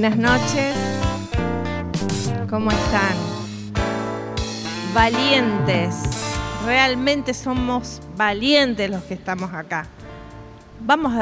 [0.00, 0.76] Buenas noches.
[2.48, 3.16] ¿Cómo están?
[4.94, 5.96] Valientes.
[6.64, 9.86] Realmente somos valientes los que estamos acá.
[10.78, 11.12] Vamos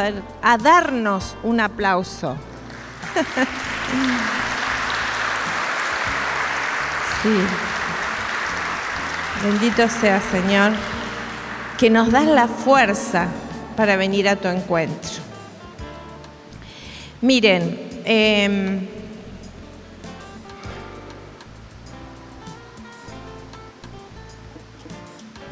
[0.43, 2.37] a, darnos un aplauso.
[7.23, 7.35] sí.
[9.43, 10.73] Bendito sea Señor,
[11.79, 13.29] que nos das la fuerza
[13.75, 15.23] para venir a tu encuentro.
[17.23, 18.79] Miren, eh,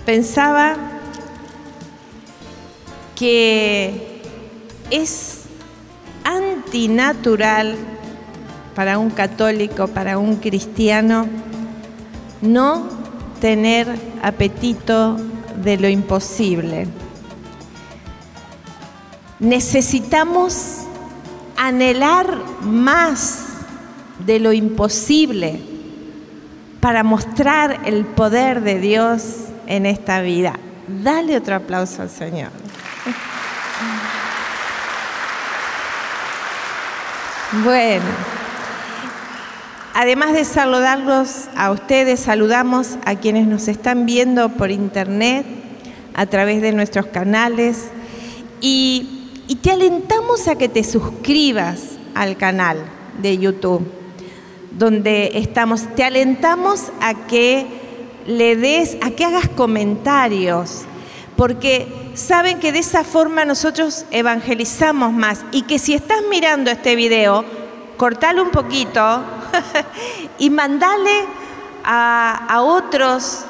[0.07, 0.77] pensaba
[3.17, 4.21] que
[4.91, 5.43] es
[6.25, 7.77] antinatural
[8.75, 11.27] para un católico, para un cristiano,
[12.41, 12.89] no
[13.41, 13.89] tener
[14.23, 15.17] apetito
[15.63, 16.87] de lo imposible.
[19.39, 20.84] Necesitamos
[21.57, 23.47] anhelar más
[24.27, 25.61] de lo imposible
[26.81, 29.23] para mostrar el poder de Dios
[29.67, 30.59] en esta vida.
[30.87, 32.51] Dale otro aplauso al Señor.
[37.63, 38.05] Bueno,
[39.95, 45.47] además de saludarlos a ustedes, saludamos a quienes nos están viendo por internet,
[46.15, 47.91] a través de nuestros canales
[48.61, 49.14] y,
[49.47, 51.81] y te alentamos a que te suscribas
[52.15, 52.79] al canal
[53.21, 53.87] de YouTube,
[54.73, 55.87] donde estamos.
[55.95, 57.67] Te alentamos a que
[58.27, 60.83] le des, a que hagas comentarios,
[61.37, 66.97] porque saben que de esa forma nosotros evangelizamos más y que si estás mirando este
[66.97, 67.45] video,
[67.97, 69.23] cortale un poquito
[70.39, 71.27] y mandale
[71.85, 73.45] a, a otros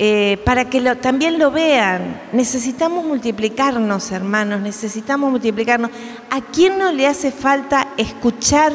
[0.00, 2.20] eh, para que también lo vean.
[2.32, 5.90] Necesitamos multiplicarnos, hermanos, necesitamos multiplicarnos.
[6.30, 8.72] ¿A quién no le hace falta escuchar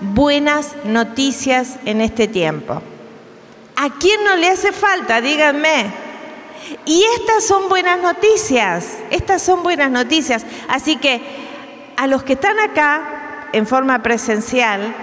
[0.00, 2.82] buenas noticias en este tiempo?
[3.74, 5.22] ¿A quién no le hace falta?
[5.22, 5.86] Díganme.
[6.84, 10.44] Y estas son buenas noticias, estas son buenas noticias.
[10.68, 11.22] Así que
[11.96, 14.94] a los que están acá en forma presencial,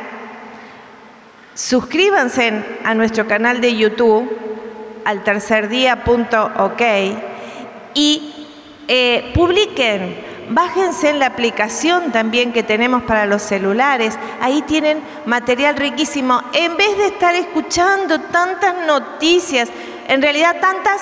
[1.55, 4.29] suscríbanse a nuestro canal de YouTube,
[5.05, 6.81] al tercerdía.ok,
[7.93, 8.47] y
[8.87, 10.33] eh, publiquen.
[10.49, 14.19] Bájense en la aplicación también que tenemos para los celulares.
[14.41, 16.41] Ahí tienen material riquísimo.
[16.51, 19.69] En vez de estar escuchando tantas noticias,
[20.07, 21.01] en realidad tantas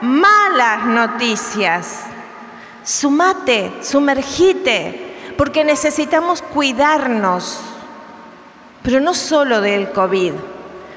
[0.00, 2.04] malas noticias.
[2.82, 7.60] Sumate, sumergite, porque necesitamos cuidarnos,
[8.82, 10.32] pero no solo del COVID,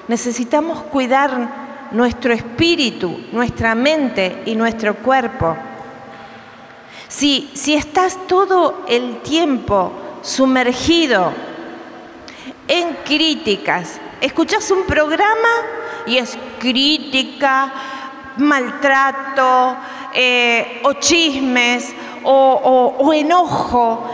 [0.07, 1.60] necesitamos cuidar
[1.91, 5.55] nuestro espíritu, nuestra mente y nuestro cuerpo.
[7.07, 9.91] Si, si estás todo el tiempo
[10.21, 11.31] sumergido
[12.67, 15.49] en críticas, escuchas un programa
[16.05, 17.73] y es crítica,
[18.37, 19.75] maltrato
[20.13, 21.93] eh, o chismes
[22.23, 24.05] o, enojo.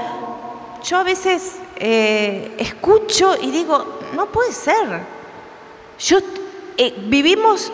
[0.84, 5.02] Yo a veces eh, escucho y digo, no puede ser.
[6.00, 6.20] Yo
[6.78, 7.72] eh, vivimos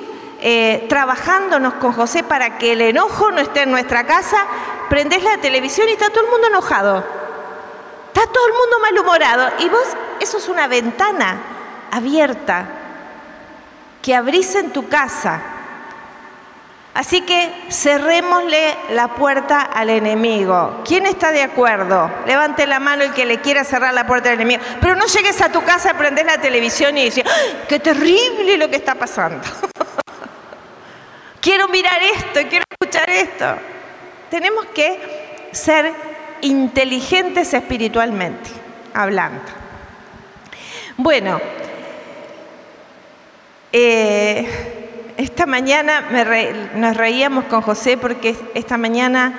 [0.90, 4.46] trabajándonos con José para que el enojo no esté en nuestra casa.
[4.90, 6.98] Prendés la televisión y está todo el mundo enojado.
[8.08, 9.54] Está todo el mundo malhumorado.
[9.60, 9.88] Y vos,
[10.20, 11.42] eso es una ventana
[11.92, 12.66] abierta
[14.02, 15.53] que abrís en tu casa
[16.94, 20.82] Así que cerrémosle la puerta al enemigo.
[20.86, 22.12] ¿Quién está de acuerdo?
[22.28, 24.62] Levante la mano el que le quiera cerrar la puerta al enemigo.
[24.80, 27.24] Pero no llegues a tu casa, prendes la televisión y dices,
[27.68, 29.42] ¡qué terrible lo que está pasando!
[31.42, 33.56] quiero mirar esto, quiero escuchar esto.
[34.30, 35.92] Tenemos que ser
[36.42, 38.52] inteligentes espiritualmente,
[38.94, 39.42] hablando.
[40.98, 41.42] Bueno,
[43.72, 44.73] eh,
[45.18, 46.04] esta mañana
[46.76, 49.34] nos reíamos con José porque esta mañana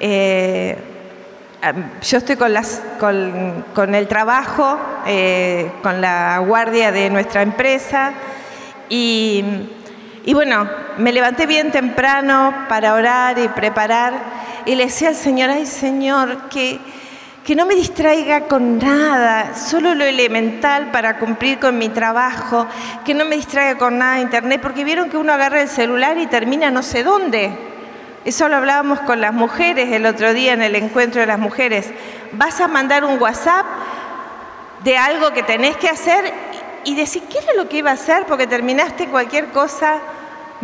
[0.00, 0.76] eh,
[2.02, 8.12] yo estoy con el trabajo, eh, con la guardia de nuestra empresa
[8.88, 9.44] y,
[10.24, 10.68] y, bueno,
[10.98, 14.14] me levanté bien temprano para orar y preparar
[14.66, 16.80] y le decía al Señor, ay Señor, que
[17.44, 22.66] que no me distraiga con nada, solo lo elemental para cumplir con mi trabajo,
[23.04, 26.16] que no me distraiga con nada de internet, porque vieron que uno agarra el celular
[26.16, 27.52] y termina no sé dónde.
[28.24, 31.90] Eso lo hablábamos con las mujeres el otro día en el encuentro de las mujeres.
[32.32, 33.66] Vas a mandar un WhatsApp
[34.82, 36.32] de algo que tenés que hacer
[36.84, 38.24] y decir, ¿qué era lo que iba a hacer?
[38.24, 40.00] Porque terminaste cualquier cosa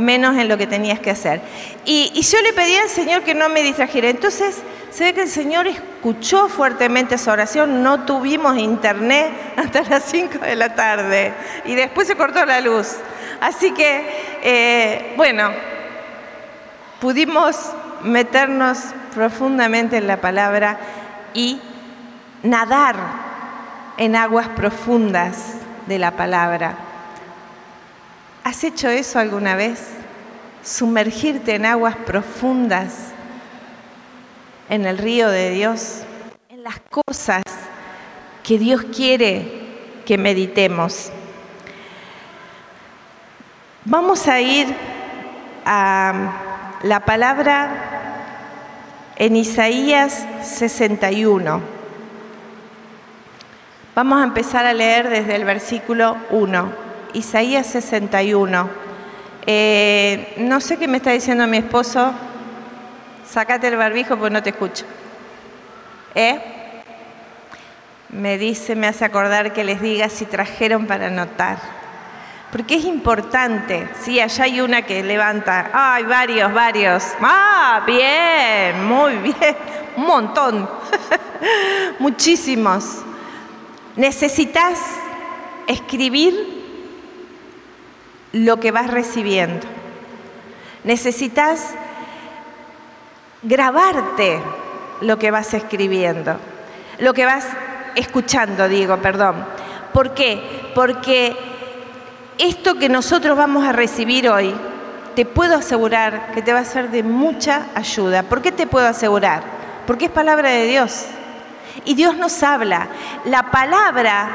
[0.00, 1.40] menos en lo que tenías que hacer.
[1.84, 4.08] Y, yo le pedí al Señor que no me distrajera.
[4.08, 4.56] Entonces
[4.90, 7.82] se ve que el Señor escuchó fuertemente esa oración.
[7.82, 11.32] No tuvimos internet hasta las 5 de la tarde
[11.64, 12.96] y después se cortó la luz.
[13.40, 14.04] Así que,
[14.42, 15.50] eh, bueno,
[17.00, 17.56] pudimos
[18.02, 18.78] meternos
[19.14, 20.78] profundamente en la palabra
[21.34, 21.60] y
[22.42, 22.96] nadar
[23.96, 25.54] en aguas profundas
[25.86, 26.89] de la palabra.
[28.42, 29.88] ¿Has hecho eso alguna vez?
[30.62, 33.12] Sumergirte en aguas profundas
[34.70, 36.04] en el río de Dios,
[36.48, 37.42] en las cosas
[38.42, 39.60] que Dios quiere
[40.06, 41.10] que meditemos.
[43.84, 44.74] Vamos a ir
[45.66, 47.90] a la palabra
[49.16, 51.60] en Isaías 61.
[53.94, 58.68] Vamos a empezar a leer desde el versículo 1, Isaías 61.
[59.46, 62.12] Eh, no sé qué me está diciendo mi esposo,
[63.28, 64.84] sácate el barbijo porque no te escucho.
[66.14, 66.40] ¿Eh?
[68.10, 71.80] Me dice, me hace acordar que les diga si trajeron para anotar
[72.50, 73.88] porque es importante.
[74.02, 75.70] Sí, allá hay una que levanta.
[75.72, 77.04] Ay, varios, varios.
[77.20, 79.56] Ah, bien, muy bien.
[79.96, 80.68] Un montón.
[81.98, 83.02] Muchísimos.
[83.96, 84.80] Necesitas
[85.66, 86.59] escribir
[88.32, 89.66] lo que vas recibiendo.
[90.84, 91.74] Necesitas
[93.42, 94.40] grabarte
[95.00, 96.36] lo que vas escribiendo.
[96.98, 97.46] Lo que vas
[97.94, 99.44] escuchando, digo, perdón.
[99.92, 100.70] ¿Por qué?
[100.74, 101.36] Porque
[102.38, 104.54] esto que nosotros vamos a recibir hoy,
[105.14, 108.22] te puedo asegurar que te va a ser de mucha ayuda.
[108.22, 109.42] ¿Por qué te puedo asegurar?
[109.86, 111.06] Porque es palabra de Dios.
[111.84, 112.88] Y Dios nos habla.
[113.24, 114.28] La palabra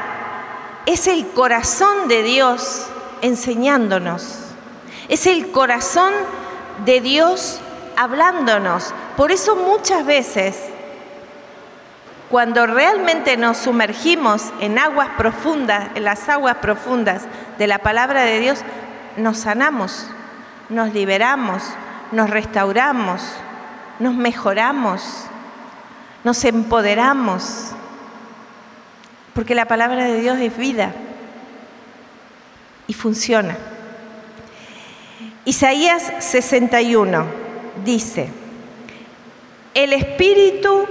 [0.84, 2.88] es el corazón de Dios
[3.22, 4.38] enseñándonos.
[5.08, 6.12] Es el corazón
[6.84, 7.60] de Dios
[7.96, 8.92] hablándonos.
[9.16, 10.56] Por eso muchas veces
[12.30, 17.22] cuando realmente nos sumergimos en aguas profundas, en las aguas profundas
[17.56, 18.60] de la palabra de Dios,
[19.16, 20.08] nos sanamos,
[20.68, 21.62] nos liberamos,
[22.10, 23.22] nos restauramos,
[24.00, 25.02] nos mejoramos,
[26.24, 27.70] nos empoderamos,
[29.32, 30.92] porque la palabra de Dios es vida
[32.86, 33.56] y funciona.
[35.44, 37.24] Isaías 61
[37.84, 38.28] dice,
[39.74, 40.86] el Espíritu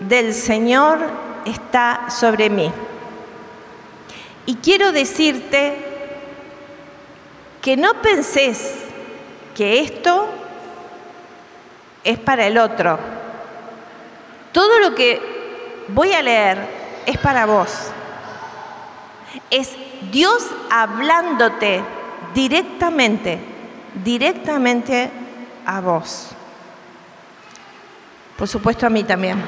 [0.00, 0.98] del Señor
[1.44, 2.70] está sobre mí.
[4.44, 5.74] Y quiero decirte
[7.60, 8.74] que no pensés
[9.56, 10.28] que esto
[12.04, 12.98] es para el otro.
[14.52, 15.20] Todo lo que
[15.88, 16.58] voy a leer
[17.06, 17.90] es para vos.
[19.50, 19.70] Es
[20.10, 21.82] Dios hablándote
[22.34, 23.38] directamente,
[24.04, 25.10] directamente
[25.64, 26.30] a vos.
[28.36, 29.42] Por supuesto a mí también.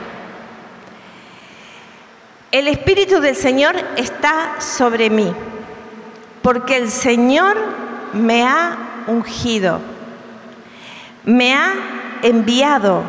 [2.50, 5.31] El Espíritu del Señor está sobre mí,
[6.40, 7.59] porque el Señor
[8.14, 9.81] me ha ungido,
[11.25, 11.75] me ha
[12.23, 13.02] enviado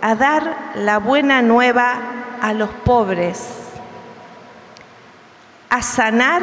[0.00, 1.98] a dar la buena nueva
[2.40, 3.63] a los pobres,
[5.74, 6.40] a sanar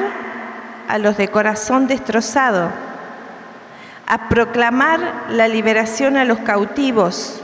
[0.89, 2.69] a los de corazón destrozado,
[4.05, 7.39] a proclamar la liberación a los cautivos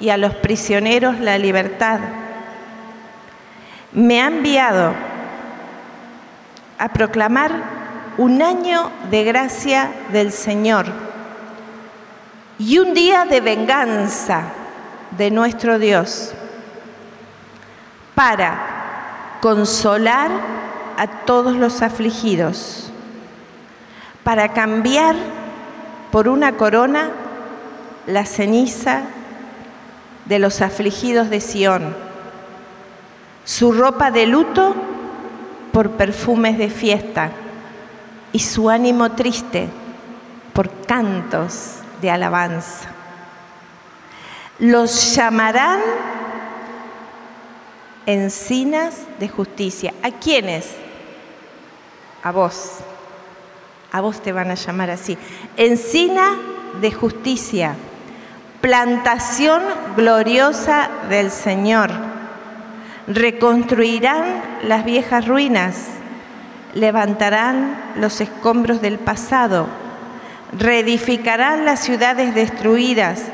[0.00, 2.00] y a los prisioneros la libertad.
[3.92, 4.92] Me ha enviado
[6.78, 7.52] a proclamar
[8.18, 10.84] un año de gracia del Señor
[12.58, 14.42] y un día de venganza
[15.16, 16.34] de nuestro Dios
[18.14, 20.57] para consolar
[20.98, 22.90] a todos los afligidos,
[24.24, 25.16] para cambiar
[26.12, 27.10] por una corona
[28.06, 29.02] la ceniza
[30.26, 32.08] de los afligidos de Sión
[33.48, 34.74] su ropa de luto
[35.72, 37.30] por perfumes de fiesta
[38.30, 39.70] y su ánimo triste
[40.52, 42.90] por cantos de alabanza.
[44.58, 45.80] Los llamarán
[48.04, 49.94] encinas de justicia.
[50.02, 50.76] ¿A quiénes?
[52.22, 52.78] A vos.
[53.92, 55.16] A vos te van a llamar así.
[55.56, 56.36] Encina
[56.80, 57.74] de justicia,
[58.60, 59.62] plantación
[59.96, 61.90] gloriosa del Señor
[63.08, 65.86] reconstruirán las viejas ruinas,
[66.74, 69.66] levantarán los escombros del pasado,
[70.52, 73.24] reedificarán las ciudades destruidas,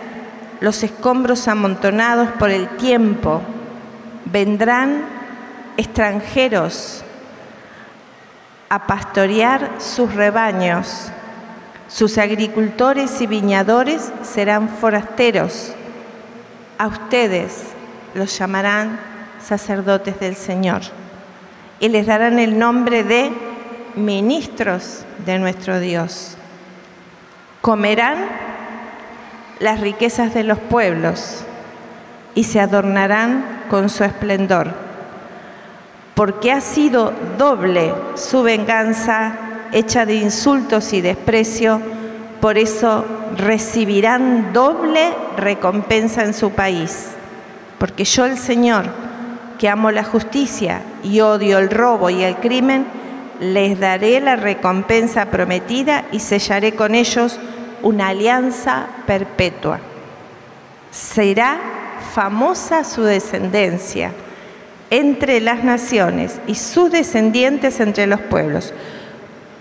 [0.60, 3.42] los escombros amontonados por el tiempo,
[4.26, 5.02] vendrán
[5.76, 7.03] extranjeros
[8.68, 11.10] a pastorear sus rebaños,
[11.86, 15.74] Sus agricultores y viñadores serán forasteros.
[16.78, 17.66] A ustedes
[18.14, 18.98] los llamarán
[19.40, 20.80] sacerdotes del Señor
[21.78, 23.30] y les darán el nombre de
[23.94, 26.36] ministros de nuestro Dios.
[27.60, 28.16] Comerán
[29.60, 31.44] las riquezas de los pueblos
[32.34, 34.74] y se adornarán con su esplendor,
[36.14, 39.36] porque ha sido doble su venganza
[39.72, 41.80] hecha de insultos y desprecio,
[42.40, 43.04] por eso
[43.36, 47.08] recibirán doble recompensa en su país,
[47.78, 48.84] porque yo el Señor,
[49.58, 52.86] que amo la justicia y odio el robo y el crimen,
[53.40, 57.40] les daré la recompensa prometida y sellaré con ellos
[57.82, 59.80] una alianza perpetua.
[60.92, 61.58] Será
[62.14, 64.12] famosa su descendencia
[64.94, 68.72] entre las naciones y sus descendientes entre los pueblos.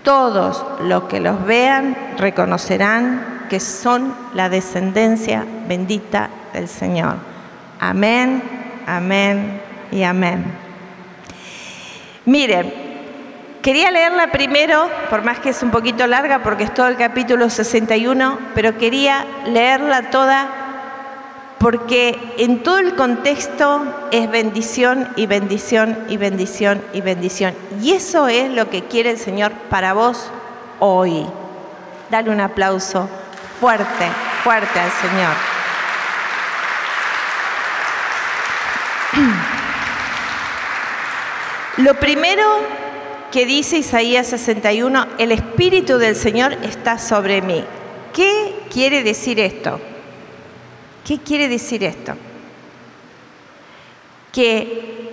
[0.04, 7.16] Todos los que los vean reconocerán que son la descendencia bendita del Señor.
[7.80, 8.42] Amén,
[8.86, 9.60] amén
[9.90, 10.44] y amén.
[12.26, 12.72] Miren,
[13.60, 17.50] quería leerla primero, por más que es un poquito larga porque es todo el capítulo
[17.50, 20.63] 61, pero quería leerla toda
[21.64, 27.54] porque en todo el contexto es bendición y bendición y bendición y bendición.
[27.80, 30.30] Y eso es lo que quiere el Señor para vos
[30.78, 31.24] hoy.
[32.10, 33.08] Dale un aplauso
[33.58, 34.10] fuerte,
[34.42, 35.32] fuerte al Señor.
[41.78, 42.42] Lo primero
[43.32, 47.64] que dice Isaías 61, el Espíritu del Señor está sobre mí.
[48.12, 49.80] ¿Qué quiere decir esto?
[51.04, 52.14] ¿Qué quiere decir esto?
[54.32, 55.12] Que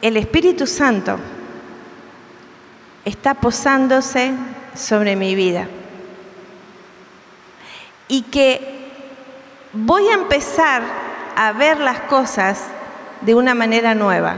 [0.00, 1.18] el Espíritu Santo
[3.04, 4.32] está posándose
[4.76, 5.66] sobre mi vida
[8.06, 8.90] y que
[9.72, 10.82] voy a empezar
[11.34, 12.60] a ver las cosas
[13.22, 14.36] de una manera nueva.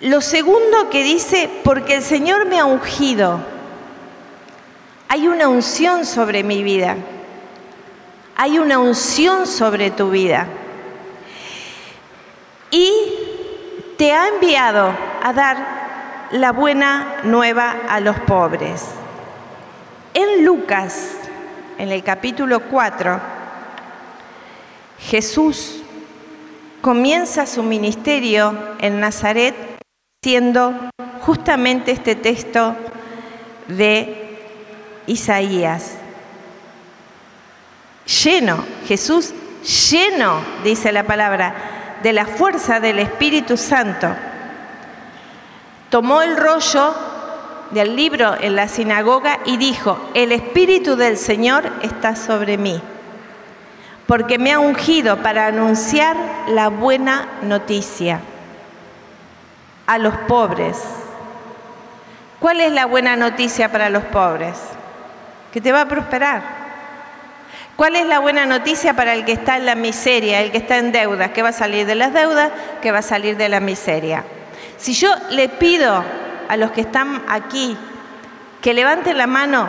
[0.00, 3.40] Lo segundo que dice, porque el Señor me ha ungido,
[5.08, 6.96] hay una unción sobre mi vida
[8.40, 10.46] hay una unción sobre tu vida.
[12.70, 12.92] Y
[13.96, 18.84] te ha enviado a dar la buena nueva a los pobres.
[20.14, 21.14] En Lucas,
[21.78, 23.20] en el capítulo 4,
[25.00, 25.82] Jesús
[26.80, 29.56] comienza su ministerio en Nazaret
[30.22, 30.90] siendo
[31.22, 32.76] justamente este texto
[33.66, 34.38] de
[35.08, 35.98] Isaías
[38.08, 39.34] lleno, Jesús
[39.90, 41.54] lleno, dice la palabra,
[42.02, 44.08] de la fuerza del Espíritu Santo.
[45.90, 46.94] Tomó el rollo
[47.70, 52.80] del libro en la sinagoga y dijo, el Espíritu del Señor está sobre mí,
[54.06, 56.16] porque me ha ungido para anunciar
[56.48, 58.20] la buena noticia
[59.86, 60.78] a los pobres.
[62.40, 64.56] ¿Cuál es la buena noticia para los pobres?
[65.52, 66.67] Que te va a prosperar
[67.78, 70.78] ¿Cuál es la buena noticia para el que está en la miseria, el que está
[70.78, 71.30] en deudas?
[71.30, 72.50] Que va a salir de las deudas,
[72.82, 74.24] que va a salir de la miseria.
[74.78, 76.04] Si yo le pido
[76.48, 77.76] a los que están aquí
[78.60, 79.68] que levanten la mano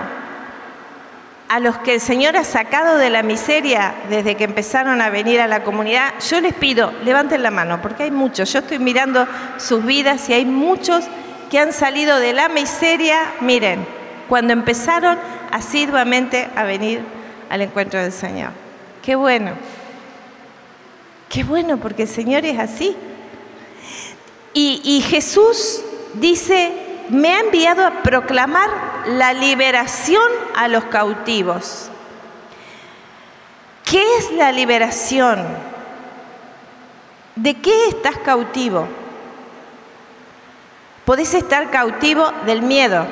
[1.50, 5.40] a los que el Señor ha sacado de la miseria desde que empezaron a venir
[5.40, 9.28] a la comunidad, yo les pido, levanten la mano, porque hay muchos, yo estoy mirando
[9.58, 11.06] sus vidas y hay muchos
[11.52, 13.86] que han salido de la miseria, miren,
[14.28, 15.20] cuando empezaron
[15.52, 17.19] asiduamente a venir
[17.50, 18.52] al encuentro del Señor.
[19.02, 19.52] Qué bueno.
[21.30, 22.96] Qué bueno, porque el Señor es así.
[24.54, 25.82] Y, Jesús
[26.16, 26.74] dice,
[27.10, 28.70] me ha enviado a proclamar
[29.08, 31.90] la liberación a los cautivos.
[33.86, 35.46] ¿Qué es la liberación?
[37.36, 38.88] ¿De qué estás cautivo?
[41.06, 43.08] Podés estar cautivo del miedo,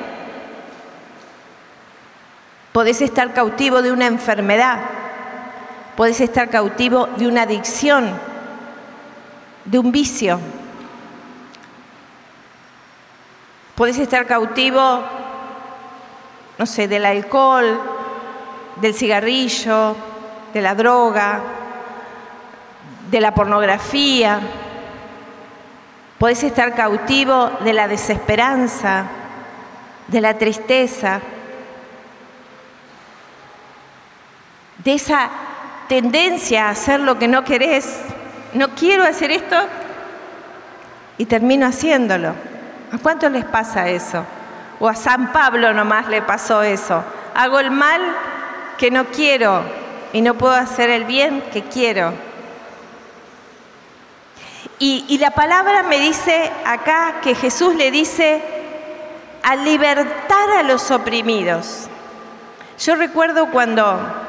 [2.72, 4.78] Podés estar cautivo de una enfermedad,
[5.96, 8.10] podés estar cautivo de una adicción,
[9.64, 10.38] de un vicio.
[13.74, 15.02] Podés estar cautivo,
[16.58, 17.80] no sé, del alcohol,
[18.80, 19.96] del cigarrillo,
[20.52, 21.40] de la droga,
[23.10, 24.40] de la pornografía.
[26.18, 29.06] Podés estar cautivo de la desesperanza,
[30.08, 31.20] de la tristeza.
[34.88, 35.28] De esa
[35.86, 38.00] tendencia a hacer lo que no querés.
[38.54, 39.54] No quiero hacer esto
[41.18, 42.30] y termino haciéndolo.
[42.90, 44.24] ¿A cuántos les pasa eso?
[44.80, 47.04] O a San Pablo nomás le pasó eso.
[47.34, 48.00] Hago el mal
[48.78, 49.60] que no quiero
[50.14, 52.14] y no puedo hacer el bien que quiero.
[54.78, 58.40] Y, y la palabra me dice acá que Jesús le dice
[59.42, 61.88] a libertar a los oprimidos.
[62.78, 64.27] Yo recuerdo cuando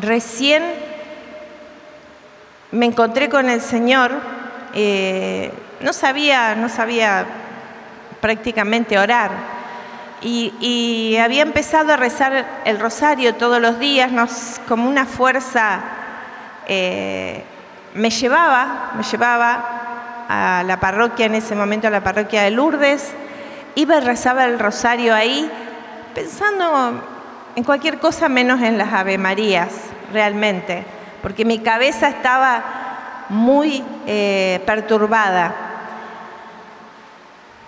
[0.00, 0.62] recién
[2.72, 4.12] me encontré con el Señor,
[4.74, 7.26] eh, no sabía, no sabía
[8.20, 9.30] prácticamente orar.
[10.22, 14.10] Y, había empezado a rezar el rosario todos los días,
[14.66, 15.80] como una fuerza
[16.66, 17.44] eh,
[17.94, 19.64] me llevaba, me llevaba
[20.28, 23.12] a la parroquia, en ese momento a la parroquia de Lourdes,
[23.76, 25.50] iba y rezaba el rosario ahí,
[26.14, 27.02] pensando
[27.56, 29.70] en cualquier cosa menos en las Ave Marías,
[30.12, 30.84] realmente,
[31.22, 32.62] porque mi cabeza estaba
[33.30, 35.54] muy eh, perturbada.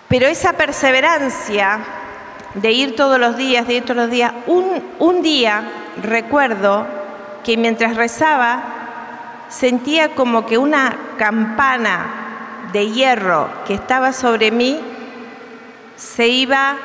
[0.07, 1.79] Pero esa perseverancia
[2.53, 5.63] de ir todos los días, de ir todos los días, un, un día
[6.03, 6.85] recuerdo
[7.43, 8.61] que mientras rezaba
[9.49, 14.79] sentía como que una campana de hierro que estaba sobre mí
[15.95, 16.77] se iba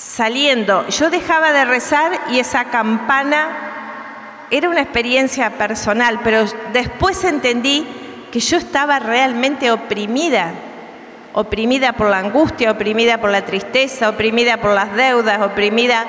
[0.00, 0.88] saliendo.
[0.88, 7.86] Yo dejaba de rezar y esa campana era una experiencia personal, pero después entendí
[8.32, 10.52] que yo estaba realmente oprimida,
[11.34, 16.06] oprimida por la angustia, oprimida por la tristeza, oprimida por las deudas, oprimida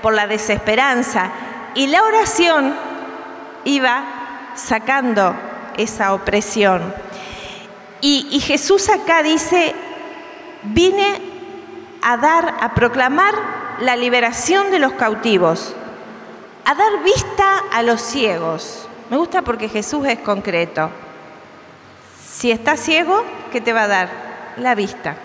[0.00, 1.32] por la desesperanza.
[1.74, 2.74] Y la oración
[3.64, 4.04] iba
[4.54, 5.34] sacando
[5.76, 6.94] esa opresión.
[8.00, 9.74] Y, Jesús acá dice,
[10.64, 11.31] vine
[12.02, 13.34] a dar, a proclamar
[13.80, 15.74] la liberación de los cautivos,
[16.64, 18.88] a dar vista a los ciegos.
[19.10, 20.90] Me gusta porque Jesús es concreto.
[22.24, 24.08] Si estás ciego, ¿qué te va a dar?
[24.56, 25.16] La vista.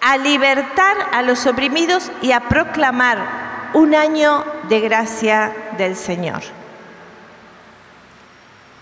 [0.00, 6.42] A libertar a los oprimidos y a proclamar un año de gracia del Señor.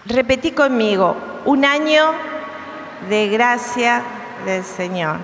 [0.06, 2.12] Repetí conmigo, un año
[3.08, 4.02] de gracia
[4.44, 5.18] del Señor.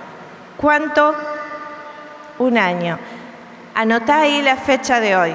[0.56, 1.14] ¿Cuánto?
[2.38, 2.98] Un año.
[3.74, 5.34] Anotá ahí la fecha de hoy.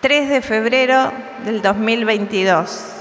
[0.00, 1.12] 3 de febrero
[1.44, 2.92] del 2022.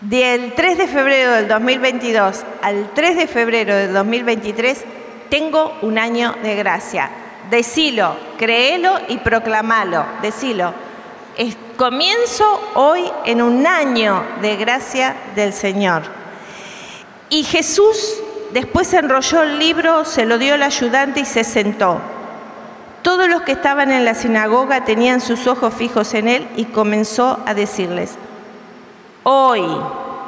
[0.00, 4.84] Del 3 de febrero del 2022 al 3 de febrero del 2023
[5.28, 7.10] tengo un año de gracia.
[7.50, 10.04] Decilo, créelo y proclamalo.
[10.22, 10.72] Decilo.
[11.76, 16.02] comienzo hoy en un año de gracia del Señor.
[17.28, 18.20] Y Jesús
[18.52, 22.00] después enrolló el libro, se lo dio al ayudante y se sentó.
[23.02, 27.38] Todos los que estaban en la sinagoga tenían sus ojos fijos en él y comenzó
[27.46, 28.14] a decirles,
[29.22, 29.62] hoy,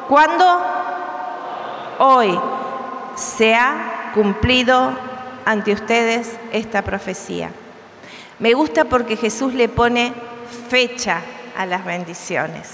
[0.08, 0.44] ¿cuándo?
[1.98, 2.38] Hoy
[3.16, 4.92] se ha cumplido
[5.44, 7.50] ante ustedes esta profecía.
[8.38, 10.12] Me gusta porque Jesús le pone
[10.68, 11.22] fecha
[11.56, 12.68] a las bendiciones,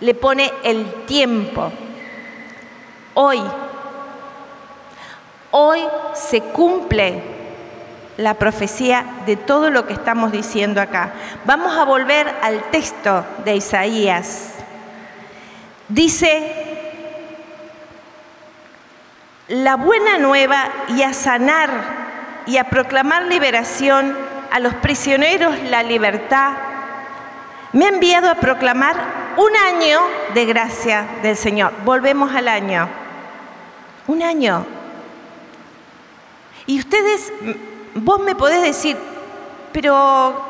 [0.00, 1.72] le pone el tiempo.
[3.14, 3.42] Hoy,
[5.50, 5.80] hoy
[6.14, 7.22] se cumple
[8.16, 11.12] la profecía de todo lo que estamos diciendo acá.
[11.44, 14.54] Vamos a volver al texto de Isaías.
[15.88, 16.70] Dice,
[19.48, 21.70] la buena nueva y a sanar
[22.46, 24.16] y a proclamar liberación
[24.52, 26.52] a los prisioneros la libertad,
[27.72, 28.96] me ha enviado a proclamar
[29.36, 30.00] un año
[30.34, 31.72] de gracia del Señor.
[31.84, 32.99] Volvemos al año.
[34.06, 34.66] Un año.
[36.66, 37.32] Y ustedes,
[37.94, 38.96] vos me podés decir,
[39.72, 40.44] pero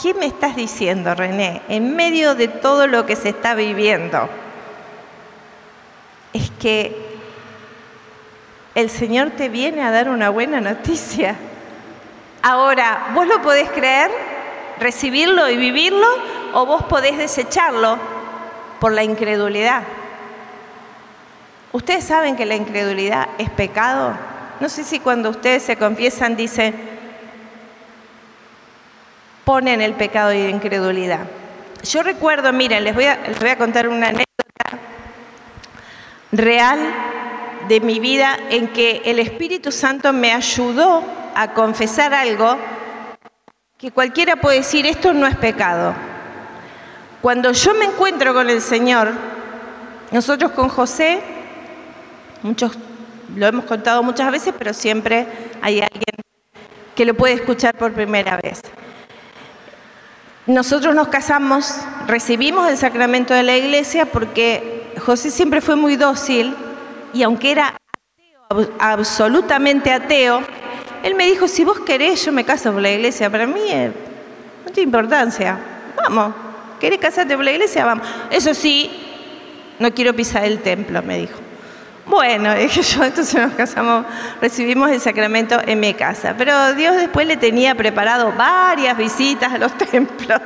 [0.00, 1.62] ¿qué me estás diciendo, René?
[1.68, 4.28] En medio de todo lo que se está viviendo.
[6.32, 7.18] Es que
[8.74, 11.36] el Señor te viene a dar una buena noticia.
[12.42, 14.10] Ahora, ¿vos lo podés creer,
[14.78, 16.06] recibirlo y vivirlo?
[16.52, 17.98] ¿O vos podés desecharlo
[18.80, 19.82] por la incredulidad?
[21.74, 24.16] ¿Ustedes saben que la incredulidad es pecado?
[24.60, 26.72] No sé si cuando ustedes se confiesan dicen,
[29.44, 31.26] ponen el pecado de incredulidad.
[31.82, 34.78] Yo recuerdo, miren, les voy a, les voy a contar una anécdota
[36.30, 36.78] real
[37.66, 41.02] de mi vida en que el Espíritu Santo me ayudó
[41.34, 42.56] a confesar algo
[43.76, 45.92] que cualquiera puede decir, esto no es pecado.
[47.20, 49.10] Cuando yo me encuentro con el Señor,
[50.12, 51.33] nosotros con José,
[52.44, 52.72] muchos
[53.34, 55.26] lo hemos contado muchas veces, pero siempre
[55.60, 56.14] hay alguien
[56.94, 58.60] que lo puede escuchar por primera vez.
[60.46, 66.54] Nosotros nos casamos, recibimos el sacramento de la iglesia porque José siempre fue muy dócil
[67.14, 67.76] y aunque era
[68.78, 70.42] absolutamente ateo,
[71.02, 73.30] él me dijo, si vos querés, yo me caso por la iglesia.
[73.30, 73.90] Para mí eh,
[74.64, 75.58] no tiene importancia.
[75.96, 76.34] Vamos,
[76.78, 77.86] ¿querés casarte por la iglesia?
[77.86, 78.06] Vamos.
[78.30, 78.90] Eso sí,
[79.78, 81.43] no quiero pisar el templo, me dijo.
[82.06, 84.04] Bueno, dije yo, entonces nos casamos,
[84.40, 86.34] recibimos el sacramento en mi casa.
[86.36, 90.40] Pero Dios después le tenía preparado varias visitas a los templos.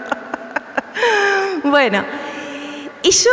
[1.64, 2.04] bueno,
[3.02, 3.30] y yo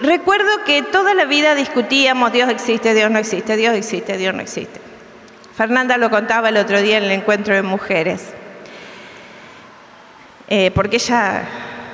[0.00, 4.42] recuerdo que toda la vida discutíamos, Dios existe, Dios no existe, Dios existe, Dios no
[4.42, 4.80] existe.
[5.56, 8.28] Fernanda lo contaba el otro día en el encuentro de mujeres,
[10.48, 11.42] eh, porque ella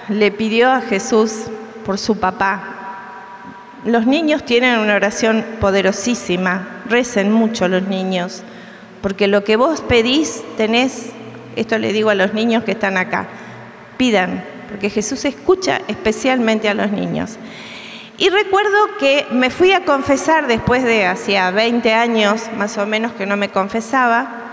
[0.09, 1.45] le pidió a Jesús
[1.85, 2.84] por su papá.
[3.85, 8.43] Los niños tienen una oración poderosísima, recen mucho los niños,
[9.03, 11.11] porque lo que vos pedís tenés,
[11.57, 13.29] esto le digo a los niños que están acá,
[13.99, 17.37] pidan, porque Jesús escucha especialmente a los niños.
[18.17, 23.13] Y recuerdo que me fui a confesar después de hacía 20 años más o menos
[23.13, 24.45] que no me confesaba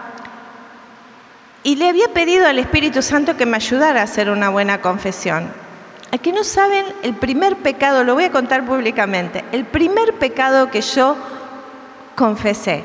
[1.63, 5.51] y le había pedido al Espíritu Santo que me ayudara a hacer una buena confesión.
[6.11, 10.69] A que no saben, el primer pecado, lo voy a contar públicamente, el primer pecado
[10.69, 11.15] que yo
[12.15, 12.83] confesé,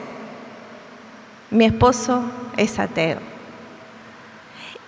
[1.50, 2.22] mi esposo
[2.56, 3.18] es ateo.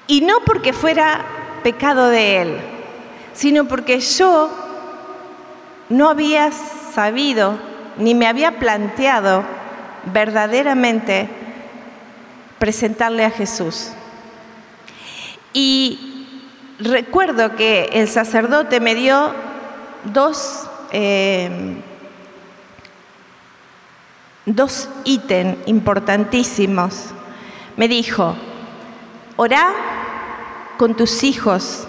[0.06, 1.24] Y no porque fuera
[1.62, 2.60] pecado de él,
[3.32, 4.50] sino porque yo
[5.88, 7.58] no había sabido
[7.98, 9.42] ni me había planteado
[10.12, 11.28] verdaderamente
[12.58, 13.90] presentarle a Jesús.
[15.52, 16.07] Y
[16.78, 19.32] recuerdo que el sacerdote me dio
[20.04, 21.76] dos, eh,
[24.46, 27.06] dos ítems importantísimos.
[27.76, 28.36] Me dijo,
[29.36, 29.68] orá
[30.76, 31.86] con tus hijos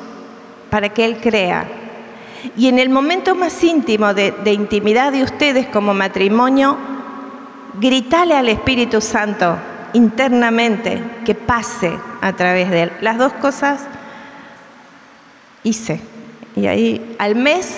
[0.70, 1.68] para que Él crea
[2.58, 6.78] y en el momento más íntimo de, intimidad de ustedes como matrimonio,
[7.80, 9.58] gritale al Espíritu Santo
[9.94, 12.92] internamente que pase a través de él.
[13.02, 13.82] Las dos cosas
[15.64, 16.02] hice.
[16.56, 17.74] Y ahí al mes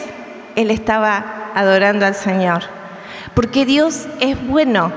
[0.55, 2.63] él estaba adorando al Señor.
[3.33, 4.91] Porque Dios es bueno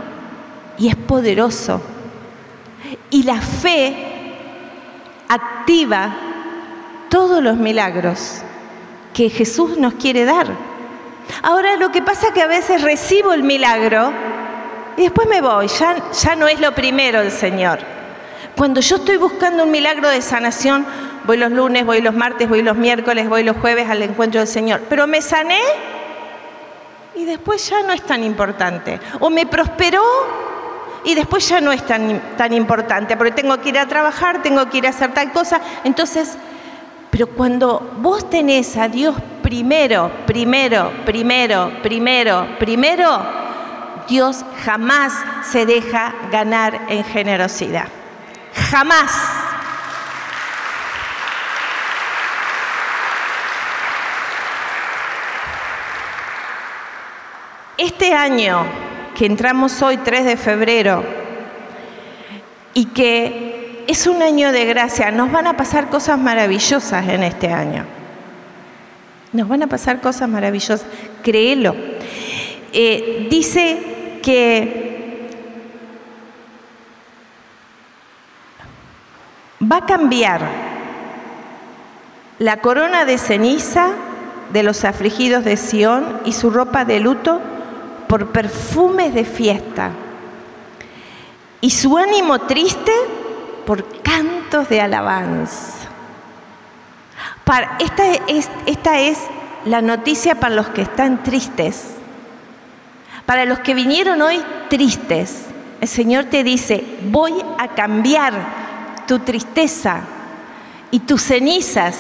[0.79, 1.81] y es poderoso.
[3.11, 3.95] Y la fe
[5.29, 6.15] activa
[7.09, 8.43] todos los milagros
[9.13, 10.49] que Jesús nos quiere dar.
[11.43, 14.13] Ahora lo que pasa es que a veces recibo el milagro
[14.97, 17.79] y después me voy, ya, ya no es lo primero el Señor.
[18.57, 20.87] Cuando yo estoy buscando un milagro de sanación,
[21.25, 24.49] voy los lunes, voy los martes, voy los miércoles, voy los jueves al encuentro del
[24.49, 24.83] Señor.
[24.89, 25.61] Pero me sané
[27.15, 29.01] y después ya no es tan importante.
[29.21, 30.03] O me prosperó
[31.05, 34.69] y después ya no es tan, tan importante, porque tengo que ir a trabajar, tengo
[34.71, 35.61] que ir a hacer tal cosa.
[35.85, 36.37] Entonces
[37.15, 43.23] pero cuando vos tenés a Dios primero, primero, primero, primero, primero,
[44.09, 45.13] Dios jamás
[45.45, 47.87] se deja ganar en generosidad.
[48.69, 49.44] Jamás.
[57.77, 58.65] Este año
[59.17, 61.03] que entramos hoy, 3 de febrero,
[62.73, 67.53] y que es un año de gracia, nos van a pasar cosas maravillosas en este
[67.53, 67.85] año.
[69.33, 70.87] Nos van a pasar cosas maravillosas,
[71.25, 71.75] créelo.
[72.73, 75.29] Eh, dice que
[79.61, 80.43] va a cambiar
[82.39, 83.89] la corona de ceniza
[84.53, 87.41] de los afligidos de Sión y su ropa de luto
[88.09, 89.91] por perfumes de fiesta.
[91.61, 92.93] Y su ánimo triste
[93.67, 95.89] por cantos de alabanza.
[97.79, 99.19] Esta, es, esta es
[99.65, 101.95] la noticia para los que están tristes.
[103.27, 105.47] Para los que vinieron hoy tristes,
[105.81, 108.35] el Señor te dice, voy a cambiar
[109.07, 110.01] tu tristeza
[110.91, 111.99] y tus cenizas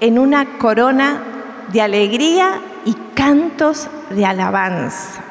[0.00, 1.22] en una corona
[1.72, 5.22] de alegría y cantos de alabanza.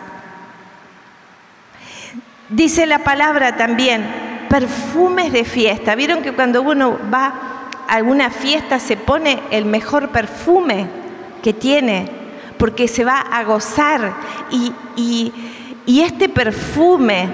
[2.51, 4.05] Dice la palabra también,
[4.49, 5.95] perfumes de fiesta.
[5.95, 7.27] ¿Vieron que cuando uno va
[7.87, 10.87] a alguna fiesta se pone el mejor perfume
[11.41, 12.09] que tiene?
[12.57, 14.13] Porque se va a gozar.
[14.51, 15.33] Y,
[15.87, 17.29] este perfume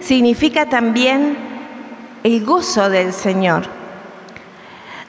[0.00, 1.36] significa también
[2.22, 3.64] el gozo del Señor.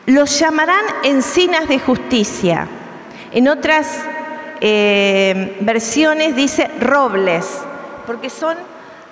[0.05, 2.67] Los llamarán encinas de justicia.
[3.31, 4.01] En otras
[4.61, 7.45] eh, versiones dice robles,
[8.05, 8.57] porque son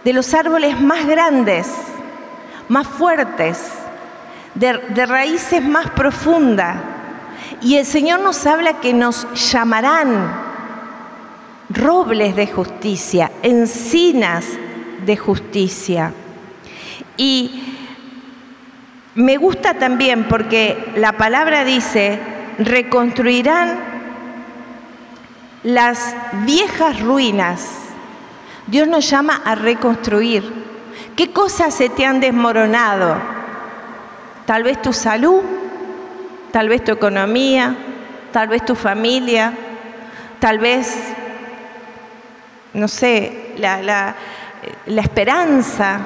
[0.04, 1.68] de los árboles más grandes
[2.70, 3.60] más fuertes,
[4.56, 6.78] de, raíces más profundas.
[7.62, 10.48] Y el Señor nos habla que nos llamarán
[11.70, 14.46] robles de justicia, encinas
[15.06, 16.14] de justicia.
[17.16, 17.64] Y
[19.16, 22.20] me gusta también porque la palabra dice,
[22.60, 23.97] reconstruirán
[25.64, 26.16] las
[26.46, 27.68] viejas ruinas.
[28.68, 30.66] Dios nos llama a reconstruir.
[31.16, 33.16] ¿Qué cosas se te han desmoronado?
[34.46, 35.42] Tal vez tu salud,
[36.52, 37.76] tal vez tu economía,
[38.32, 39.54] tal vez tu familia,
[40.40, 40.96] tal vez,
[42.74, 44.16] no sé, la,
[44.86, 46.00] esperanza,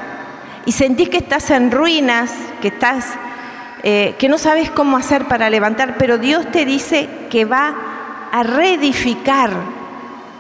[0.66, 3.08] y sentís que estás en ruinas, que estás,
[3.84, 7.91] eh, que no sabes cómo hacer para levantar, pero Dios te dice que va
[8.32, 9.52] a reedificar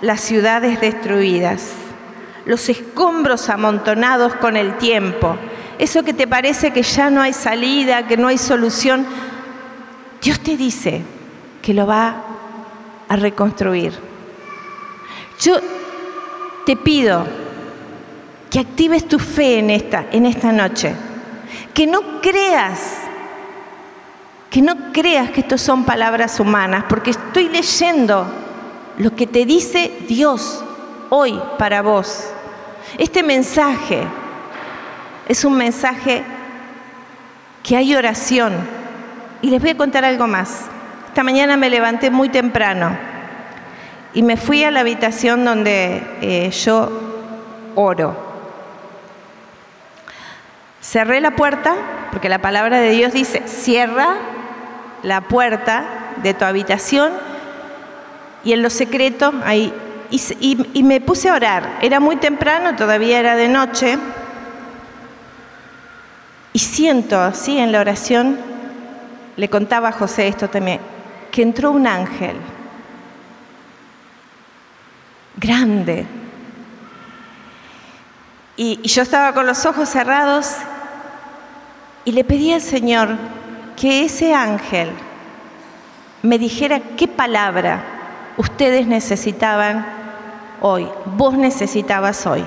[0.01, 1.71] las ciudades destruidas,
[2.45, 5.35] los escombros amontonados con el tiempo,
[5.77, 9.05] eso que te parece que ya no hay salida, que no hay solución,
[10.21, 11.01] Dios te dice
[11.61, 12.23] que lo va
[13.07, 13.93] a reconstruir.
[15.39, 15.59] Yo
[16.65, 17.25] te pido
[18.49, 20.93] que actives tu fe en esta, en esta noche,
[21.73, 22.97] que no creas,
[24.51, 28.27] que no creas que esto son palabras humanas, porque estoy leyendo
[28.97, 30.61] lo que te dice Dios
[31.09, 32.29] hoy para vos.
[32.97, 34.03] Este mensaje
[35.29, 36.23] es un mensaje
[37.63, 38.51] que hay oración.
[39.41, 40.65] Y les voy a contar algo más.
[41.07, 42.97] Esta mañana me levanté muy temprano
[44.13, 46.91] y me fui a la habitación donde eh, yo
[47.75, 48.17] oro.
[50.81, 51.73] Cerré la puerta,
[52.11, 54.17] porque la palabra de Dios dice, cierra
[55.03, 55.83] la puerta
[56.23, 57.11] de tu habitación
[58.43, 59.73] y en lo secreto ahí.
[60.09, 61.77] y me puse a orar.
[61.81, 63.97] Era muy temprano, todavía era de noche.
[66.53, 68.37] Y siento así en la oración,
[69.37, 70.81] le contaba a José esto también,
[71.31, 72.35] que entró un ángel
[75.37, 76.05] grande.
[78.57, 80.55] Y, yo estaba con los ojos cerrados
[82.05, 83.17] y le pedí al Señor
[83.81, 84.91] que ese ángel
[86.21, 87.83] me dijera qué palabra
[88.37, 89.83] ustedes necesitaban
[90.61, 92.45] hoy, vos necesitabas hoy.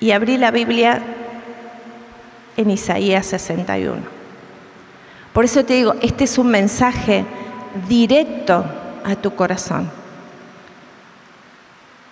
[0.00, 1.00] Y abrí la Biblia
[2.56, 4.02] en Isaías 61.
[5.32, 7.24] Por eso te digo, este es un mensaje
[7.88, 8.64] directo
[9.04, 9.88] a tu corazón,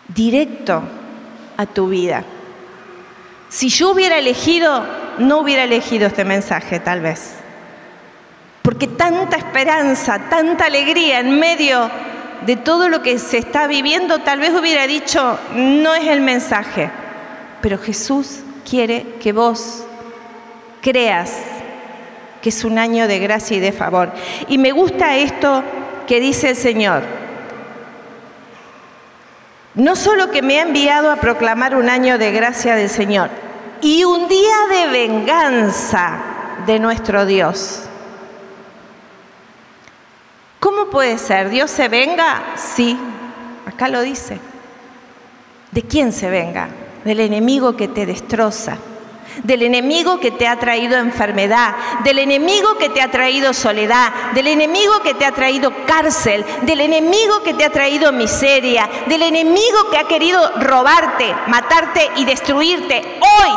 [0.06, 0.84] directo
[1.56, 2.22] a tu vida.
[3.48, 7.34] Si yo hubiera elegido, no hubiera elegido este mensaje tal vez.
[8.62, 11.90] Porque tanta esperanza, tanta alegría en medio
[12.46, 16.90] de todo lo que se está viviendo, tal vez hubiera dicho, no es el mensaje.
[17.60, 19.84] Pero Jesús quiere que vos
[20.80, 21.32] creas
[22.40, 24.12] que es un año de gracia y de favor.
[24.48, 25.62] Y me gusta esto
[26.06, 27.02] que dice el Señor.
[29.74, 33.30] No solo que me ha enviado a proclamar un año de gracia del Señor
[33.82, 36.18] y un día de venganza
[36.64, 37.82] de nuestro Dios.
[40.60, 41.50] ¿Cómo puede ser?
[41.50, 42.54] ¿Dios se venga?
[42.56, 42.96] Sí,
[43.66, 44.38] acá lo dice.
[45.72, 46.68] ¿De quién se venga?
[47.04, 48.78] Del enemigo que te destroza
[49.42, 54.48] del enemigo que te ha traído enfermedad, del enemigo que te ha traído soledad, del
[54.48, 59.90] enemigo que te ha traído cárcel, del enemigo que te ha traído miseria, del enemigo
[59.90, 63.20] que ha querido robarte, matarte y destruirte.
[63.20, 63.50] Hoy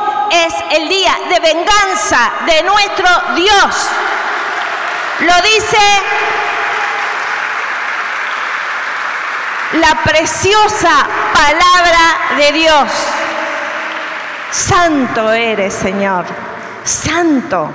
[0.45, 3.89] es el día de venganza de nuestro Dios.
[5.19, 5.77] Lo dice
[9.73, 12.91] la preciosa palabra de Dios.
[14.51, 16.25] Santo eres, Señor,
[16.83, 17.69] santo.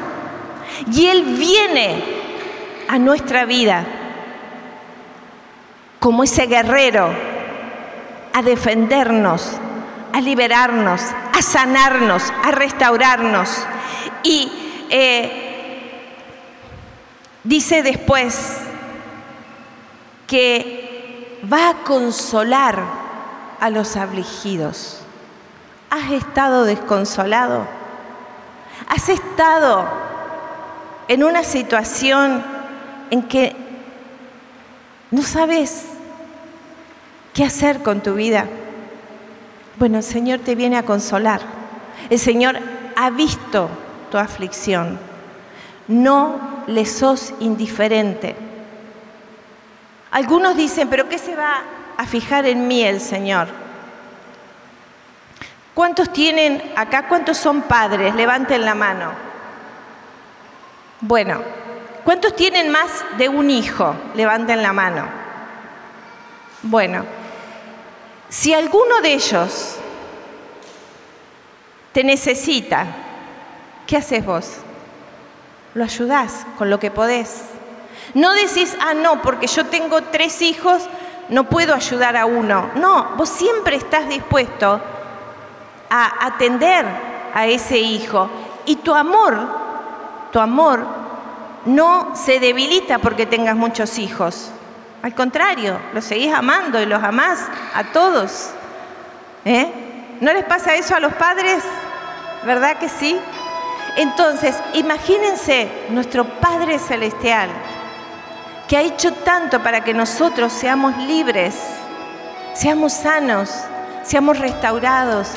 [0.92, 2.02] Y Él viene
[2.88, 3.84] a nuestra vida
[5.98, 7.10] como ese guerrero
[8.32, 9.52] a defendernos,
[10.12, 11.02] a liberarnos,
[11.32, 13.66] a sanarnos, a restaurarnos.
[14.22, 14.50] Y
[14.90, 15.50] eh,
[17.44, 18.58] dice después
[20.26, 22.82] que va a consolar
[23.60, 24.99] a los afligidos.
[25.90, 27.66] ¿Has estado desconsolado?
[28.88, 29.88] ¿Has estado
[31.08, 32.44] en una situación
[33.10, 33.56] en que
[35.10, 35.86] no sabes
[37.34, 38.46] qué hacer con tu vida?
[39.78, 41.40] Bueno, el Señor te viene a consolar.
[42.08, 42.58] El Señor
[42.94, 43.68] ha visto
[44.12, 44.96] tu aflicción.
[45.88, 48.36] No le sos indiferente.
[50.12, 51.62] Algunos dicen, pero ¿qué se va
[51.96, 53.48] a fijar en mí el Señor?
[55.80, 57.08] ¿Cuántos tienen acá?
[57.08, 58.14] ¿Cuántos son padres?
[58.14, 59.12] Levanten la mano.
[61.00, 61.40] Bueno,
[62.04, 63.96] ¿cuántos tienen más de un hijo?
[64.14, 65.08] Levanten la mano.
[66.60, 67.06] Bueno,
[68.28, 69.76] si alguno de ellos
[71.92, 72.84] te necesita,
[73.86, 74.58] ¿qué haces vos?
[75.72, 77.44] Lo ayudás con lo que podés.
[78.12, 80.82] No decís, ah, no, porque yo tengo tres hijos,
[81.30, 82.70] no puedo ayudar a uno.
[82.74, 84.82] No, vos siempre estás dispuesto
[85.90, 86.86] a atender
[87.34, 88.30] a ese hijo.
[88.64, 89.36] Y tu amor,
[90.32, 90.86] tu amor
[91.66, 94.50] no se debilita porque tengas muchos hijos.
[95.02, 97.40] Al contrario, los seguís amando y los amás
[97.74, 98.50] a todos.
[99.44, 100.16] ¿Eh?
[100.20, 101.64] ¿No les pasa eso a los padres?
[102.44, 103.18] ¿Verdad que sí?
[103.96, 107.48] Entonces, imagínense nuestro Padre Celestial
[108.68, 111.56] que ha hecho tanto para que nosotros seamos libres,
[112.54, 113.50] seamos sanos,
[114.04, 115.32] seamos restaurados,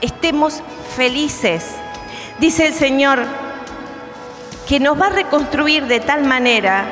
[0.00, 0.62] estemos
[0.96, 1.64] felices.
[2.38, 3.24] Dice el Señor
[4.68, 6.84] que nos va a reconstruir de tal manera,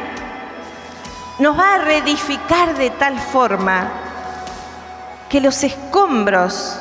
[1.39, 3.91] nos va a reedificar de tal forma
[5.29, 6.79] que los escombros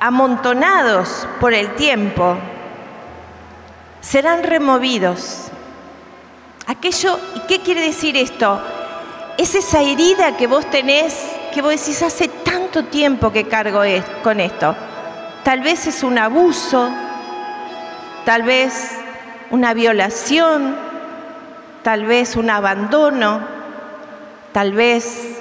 [0.00, 2.36] amontonados por el tiempo
[4.00, 5.48] serán removidos
[6.68, 8.60] Aquello, ¿y qué quiere decir esto?
[9.38, 11.14] Es esa herida que vos tenés,
[11.52, 13.82] que vos decís, hace tanto tiempo que cargo
[14.22, 14.76] con esto.
[15.44, 16.90] Tal vez es un abuso,
[18.24, 18.92] tal vez
[19.50, 20.76] una violación,
[21.82, 23.40] tal vez un abandono,
[24.52, 25.40] tal vez,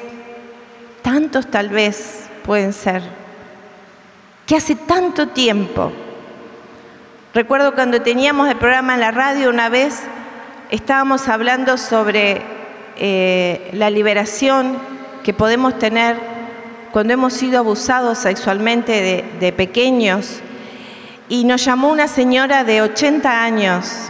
[1.01, 3.01] tantos tal vez pueden ser,
[4.45, 5.91] que hace tanto tiempo.
[7.33, 10.01] Recuerdo cuando teníamos el programa en la radio una vez,
[10.69, 12.41] estábamos hablando sobre
[12.95, 14.96] eh, la liberación
[15.27, 16.17] que podemos tener
[16.93, 20.39] cuando hemos sido abusados sexualmente de, pequeños
[21.27, 24.07] y nos llamó una señora de 80 años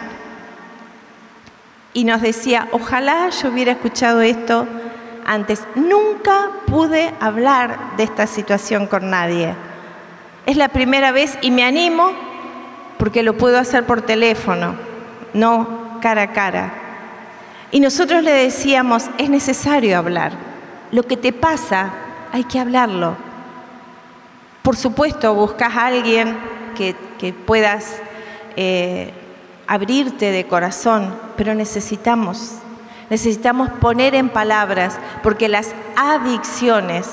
[1.95, 4.67] y nos decía, ojalá yo hubiera escuchado esto
[5.25, 5.63] antes.
[5.73, 9.55] Nunca pude hablar de esta situación con nadie.
[10.45, 12.11] Es la primera vez y me animo
[12.99, 14.75] porque lo puedo hacer por teléfono,
[15.33, 16.73] no cara a cara.
[17.71, 20.56] Y nosotros le decíamos, es necesario hablar.
[20.91, 21.91] Lo que te pasa,
[22.31, 23.15] hay que hablarlo.
[24.61, 26.37] Por supuesto, buscas a alguien
[26.75, 26.95] que,
[27.45, 28.01] puedas
[28.55, 29.13] eh,
[29.65, 32.59] abrirte de corazón, pero necesitamos,
[33.09, 37.07] necesitamos poner en palabras, porque las adicciones,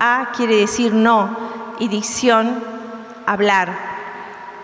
[0.00, 1.36] A quiere decir no,
[1.80, 2.62] y dicción,
[3.26, 3.76] hablar.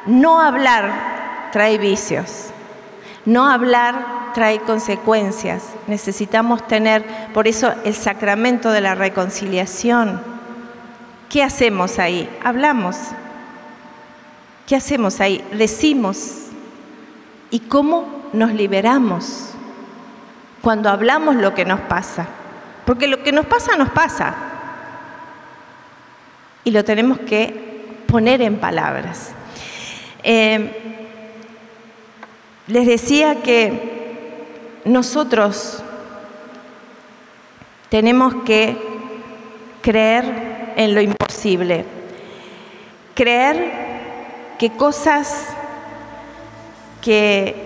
[0.06, 2.50] No hablar trae vicios.
[3.24, 5.62] No hablar trae consecuencias.
[5.86, 10.20] Necesitamos tener, por eso, el sacramento de la reconciliación.
[11.30, 12.28] ¿Qué hacemos ahí?
[12.44, 12.98] Hablamos.
[14.66, 15.42] ¿Qué hacemos ahí?
[15.52, 16.48] Decimos.
[17.50, 19.52] ¿Y cómo nos liberamos?
[20.60, 22.26] Cuando hablamos lo que nos pasa.
[22.84, 24.34] Porque lo que nos pasa, nos pasa.
[26.64, 29.30] Y lo tenemos que poner en palabras.
[30.22, 31.08] Eh,
[32.66, 33.93] les decía que
[34.84, 35.82] nosotros
[37.88, 38.76] tenemos que
[39.80, 41.84] creer en lo imposible,
[43.14, 43.72] creer
[44.58, 45.48] que cosas
[47.00, 47.64] que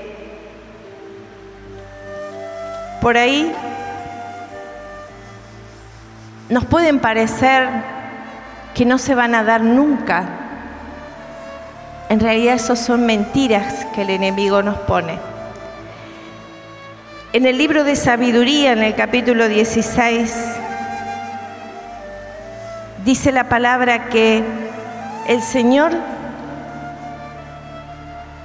[3.01, 3.53] por ahí
[6.49, 7.69] nos pueden parecer
[8.75, 10.29] que no se van a dar nunca,
[12.09, 15.38] en realidad eso son mentiras que el enemigo nos pone.
[17.39, 20.35] En el libro de sabiduría, en el capítulo 16,
[23.05, 24.43] dice la palabra que
[25.29, 25.93] el Señor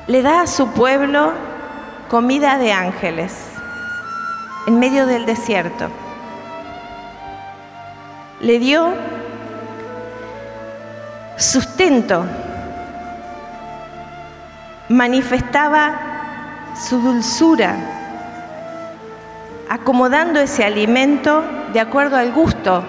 [0.05, 1.33] le da a su pueblo
[2.07, 3.33] comida de ángeles
[4.67, 5.89] en medio del desierto.
[8.41, 8.93] Le dio
[11.35, 12.27] sustento
[14.87, 15.95] manifestaba
[16.79, 18.02] su dulzura,
[19.73, 21.43] acomodando ese alimento
[21.73, 22.83] de acuerdo al gusto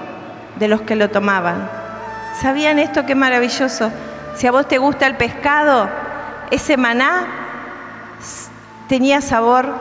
[0.57, 1.66] de los que lo tomaban.
[2.43, 3.91] ¿Sabían esto qué maravilloso?
[4.37, 5.89] Si a vos te gusta el pescado,
[6.51, 7.26] ese maná
[8.87, 9.72] tenía sabor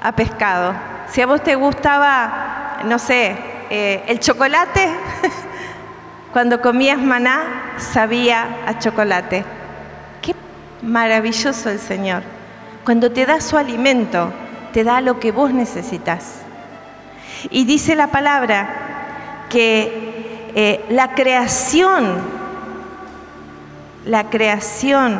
[0.00, 0.74] a pescado.
[1.08, 3.36] Si a vos te gustaba, no sé,
[3.68, 4.88] eh, el chocolate,
[6.32, 9.44] cuando comías maná sabía a chocolate
[10.82, 12.22] maravilloso el Señor.
[12.84, 14.32] Cuando te da su alimento,
[14.76, 16.42] te da lo que vos necesitas.
[17.48, 22.18] Y dice la palabra que eh, la creación,
[24.04, 25.18] la creación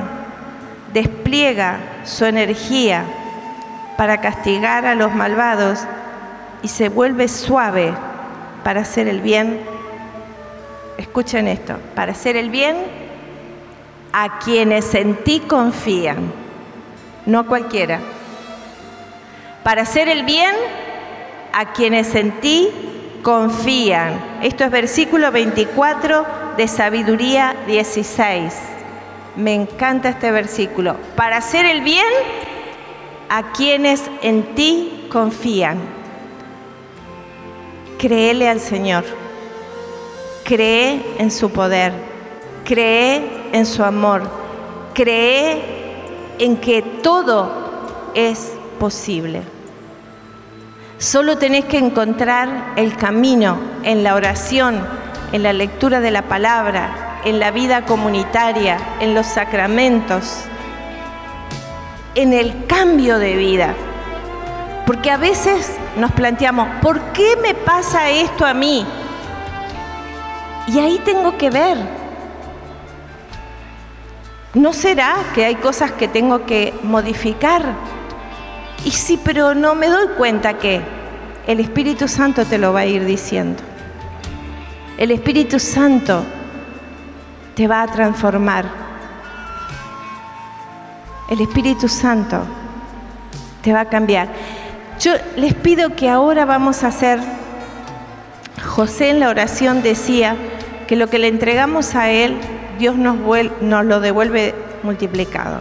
[0.92, 3.04] despliega su energía
[3.96, 5.86] para castigar a los malvados
[6.62, 7.94] y se vuelve suave
[8.62, 9.58] para hacer el bien.
[10.98, 12.76] Escuchen esto, para hacer el bien
[14.12, 16.30] a quienes en ti confían,
[17.24, 18.15] no a cualquiera.
[19.66, 20.54] Para hacer el bien
[21.52, 22.68] a quienes en ti
[23.24, 24.38] confían.
[24.40, 26.24] Esto es versículo 24
[26.56, 28.54] de Sabiduría 16.
[29.34, 30.94] Me encanta este versículo.
[31.16, 32.06] Para hacer el bien
[33.28, 35.78] a quienes en ti confían.
[37.98, 39.02] Créele al Señor.
[40.44, 41.92] Cree en su poder.
[42.64, 44.30] Cree en su amor.
[44.94, 45.60] Cree
[46.38, 49.55] en que todo es posible.
[50.98, 54.82] Solo tenés que encontrar el camino en la oración,
[55.32, 60.44] en la lectura de la palabra, en la vida comunitaria, en los sacramentos,
[62.14, 63.74] en el cambio de vida.
[64.86, 68.86] Porque a veces nos planteamos, ¿por qué me pasa esto a mí?
[70.66, 71.76] Y ahí tengo que ver.
[74.54, 77.95] ¿No será que hay cosas que tengo que modificar?
[78.84, 80.80] Y sí, pero no me doy cuenta que
[81.46, 83.62] el Espíritu Santo te lo va a ir diciendo.
[84.98, 86.24] El Espíritu Santo
[87.54, 88.66] te va a transformar.
[91.30, 92.42] El Espíritu Santo
[93.62, 94.28] te va a cambiar.
[95.00, 97.20] Yo les pido que ahora vamos a hacer,
[98.64, 100.36] José en la oración decía
[100.86, 102.38] que lo que le entregamos a Él,
[102.78, 103.16] Dios nos,
[103.60, 105.60] nos lo devuelve multiplicado.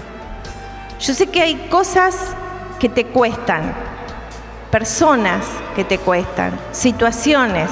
[1.00, 2.16] Yo sé que hay cosas
[2.80, 3.74] que te cuestan,
[4.72, 5.46] personas
[5.76, 7.70] que te cuestan, situaciones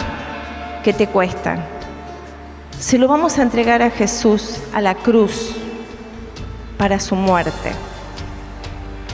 [0.84, 1.64] que te cuestan.
[2.80, 5.56] Se lo vamos a entregar a Jesús a la cruz
[6.78, 7.72] para su muerte.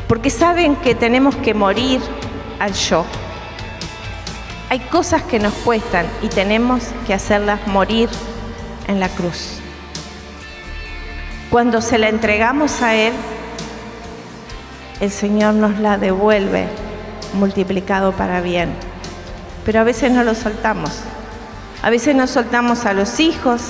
[0.08, 2.02] Porque saben que tenemos que morir
[2.60, 3.06] al yo.
[4.70, 8.10] Hay cosas que nos cuestan y tenemos que hacerlas morir
[8.88, 9.60] en la cruz.
[11.50, 13.14] Cuando se la entregamos a Él,
[15.00, 16.68] el Señor nos la devuelve
[17.34, 18.70] multiplicado para bien.
[19.66, 20.92] Pero a veces no lo soltamos.
[21.82, 23.62] A veces nos soltamos a los hijos,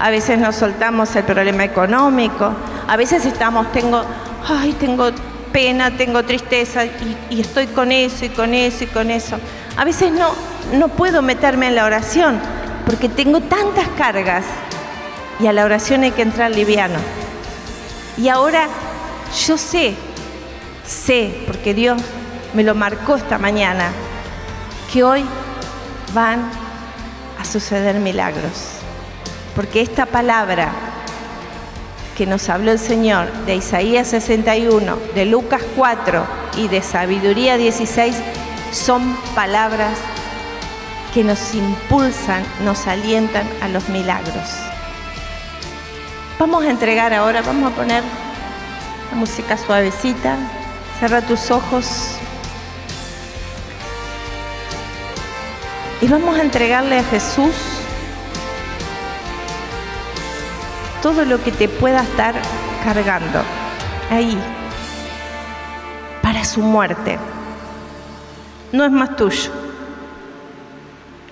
[0.00, 2.52] a veces nos soltamos el problema económico,
[2.88, 4.02] a veces estamos, tengo,
[4.48, 5.10] ay, tengo
[5.52, 9.38] pena, tengo tristeza y, y, estoy con eso y con eso y con eso.
[9.76, 10.30] A veces no,
[10.72, 12.40] no puedo meterme en la oración
[12.84, 14.44] porque tengo tantas cargas
[15.38, 16.98] y a la oración hay que entrar liviano.
[18.16, 18.66] Y ahora
[19.46, 19.94] yo sé
[20.86, 22.00] sé, porque Dios
[22.54, 23.90] me lo marcó esta mañana,
[24.92, 25.24] que hoy
[26.14, 26.48] van
[27.38, 28.80] a suceder milagros.
[29.54, 30.70] Porque esta palabra
[32.16, 36.26] que nos habló el Señor de Isaías 61, de Lucas 4
[36.56, 38.16] y de Sabiduría 16
[38.72, 39.98] son palabras
[41.12, 44.44] que nos impulsan, nos alientan a los milagros.
[46.38, 48.02] Vamos a entregar ahora, vamos a poner
[49.10, 50.36] la música suavecita.
[50.98, 52.16] Cierra tus ojos.
[56.00, 57.54] Y vamos a entregarle a Jesús
[61.02, 62.34] todo lo que te pueda estar
[62.82, 63.42] cargando
[64.10, 64.38] ahí
[66.22, 67.18] para su muerte.
[68.72, 69.50] No es más tuyo.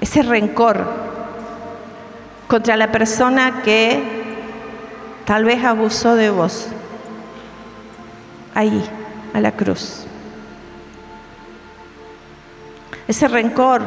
[0.01, 0.87] Ese rencor
[2.49, 4.03] contra la persona que
[5.25, 6.69] tal vez abusó de vos.
[8.55, 8.89] Ahí
[9.35, 10.05] a la cruz.
[13.07, 13.83] Ese rencor,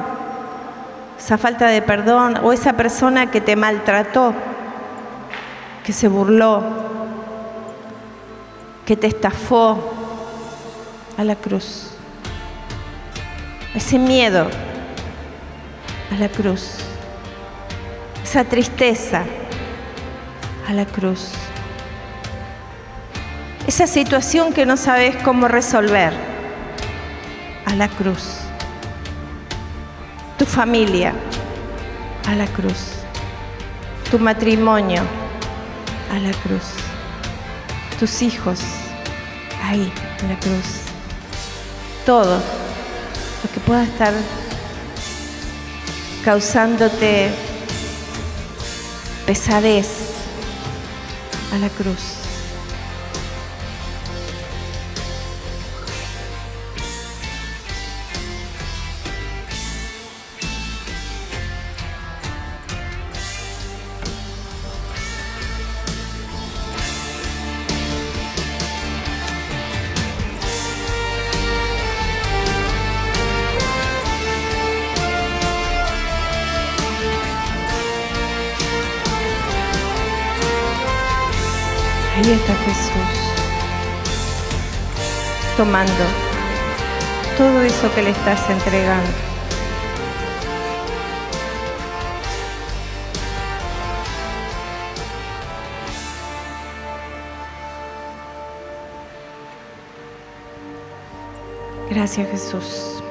[1.18, 4.36] esa falta de perdón o esa persona que te maltrató,
[5.84, 6.62] que se burló,
[8.86, 9.94] que te estafó
[11.18, 11.92] a la cruz.
[13.74, 14.48] Ese miedo
[16.12, 16.78] a la cruz.
[18.24, 19.24] Esa tristeza
[20.68, 21.32] a la cruz
[23.68, 26.14] esa situación que no sabes cómo resolver,
[27.66, 28.40] a la cruz.
[30.38, 31.14] Tu familia,
[32.26, 32.92] a la cruz.
[34.10, 35.02] Tu matrimonio,
[36.14, 36.64] a la cruz.
[38.00, 38.62] Tus hijos,
[39.62, 39.92] ahí,
[40.24, 40.84] a la cruz.
[42.06, 44.14] Todo lo que pueda estar
[46.24, 47.32] causándote
[49.26, 49.90] pesadez
[51.54, 52.27] a la cruz.
[85.58, 85.92] Tomando
[87.36, 89.10] todo eso que le estás entregando.
[101.90, 103.04] Gracias Jesús.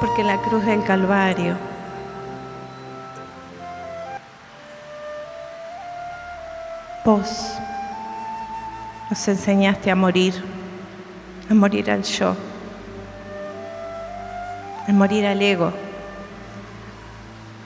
[0.00, 1.56] Porque la cruz del Calvario
[7.04, 7.60] vos
[9.10, 10.34] nos enseñaste a morir,
[11.50, 12.36] a morir al yo,
[14.86, 15.72] a morir al ego,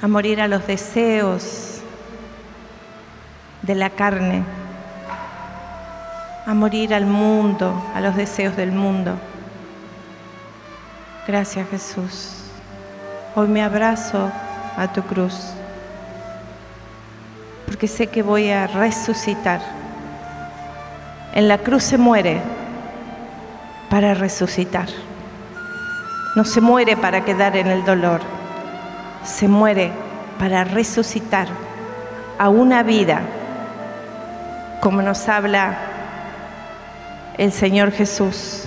[0.01, 1.83] a morir a los deseos
[3.61, 4.43] de la carne,
[6.47, 9.13] a morir al mundo, a los deseos del mundo.
[11.27, 12.39] Gracias Jesús.
[13.35, 14.31] Hoy me abrazo
[14.79, 15.51] a tu cruz,
[17.67, 19.84] porque sé que voy a resucitar
[21.35, 22.41] en la cruz se muere
[23.91, 24.89] para resucitar.
[26.37, 28.21] No se muere para quedar en el dolor,
[29.25, 29.91] se muere
[30.39, 31.49] para resucitar
[32.39, 33.21] a una vida,
[34.81, 35.77] como nos habla
[37.37, 38.65] el Señor Jesús.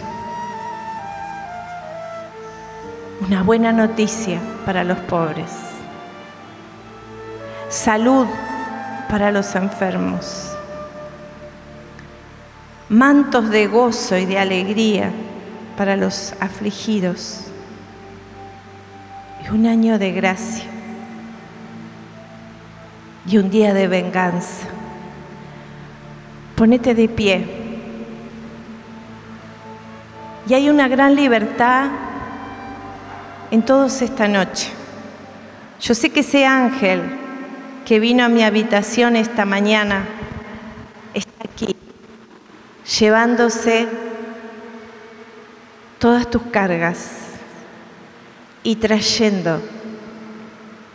[3.26, 5.52] Una buena noticia para los pobres.
[7.70, 8.28] Salud
[9.10, 10.47] para los enfermos
[12.90, 15.12] mantos de gozo y de alegría
[15.78, 17.42] para los afligidos
[19.44, 20.66] y un año de gracia
[23.28, 24.68] y un día de venganza.
[26.56, 27.46] Ponete de pie.
[30.48, 31.90] Y hay una gran libertad
[33.52, 34.70] en todos esta noche.
[35.82, 37.02] Yo sé que ese ángel
[37.86, 40.06] que vino a mi habitación esta mañana
[41.14, 41.77] está aquí
[42.88, 43.88] llevándose
[46.00, 47.10] todas tus cargas
[48.64, 49.62] y trayendo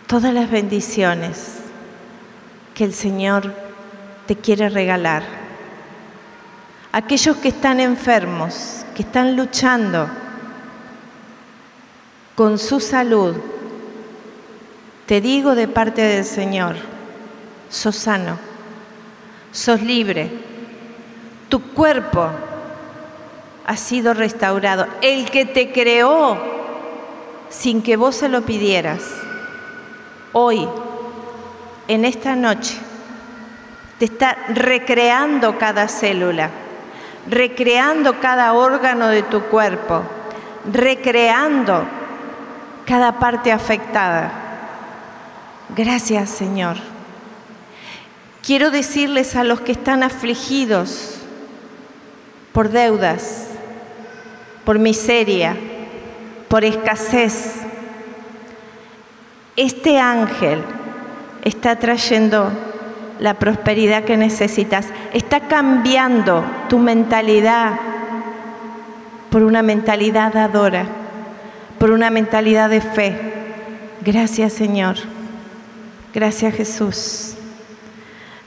[0.07, 1.59] todas las bendiciones
[2.75, 3.55] que el Señor
[4.27, 5.23] te quiere regalar.
[6.93, 10.09] Aquellos que están enfermos, que están luchando
[12.35, 13.37] con su salud,
[15.07, 16.77] te digo de parte del Señor,
[17.69, 18.39] sos sano,
[19.51, 20.52] sos libre
[21.53, 22.31] tu cuerpo
[23.67, 24.87] ha sido restaurado.
[25.03, 26.39] El que te creó
[27.51, 29.03] sin que vos se lo pidieras,
[30.33, 30.67] hoy,
[31.89, 32.79] en esta noche,
[33.99, 36.49] te está recreando cada célula,
[37.29, 40.05] recreando cada órgano de tu cuerpo,
[40.73, 41.85] recreando
[42.87, 44.33] cada parte afectada.
[45.77, 46.79] Gracias, Señor.
[48.43, 51.19] Quiero decirles a los que están afligidos,
[52.53, 53.49] por deudas,
[54.65, 55.57] por miseria,
[56.49, 57.63] por escasez.
[59.57, 60.63] Este ángel
[61.45, 62.51] está trayendo
[63.19, 67.79] la prosperidad que necesitas, está cambiando tu mentalidad
[69.31, 70.87] por una mentalidad adora,
[71.79, 73.17] por una mentalidad de fe.
[74.03, 74.97] Gracias Señor,
[76.13, 77.35] gracias Jesús,